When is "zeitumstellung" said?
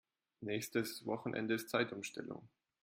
1.69-2.49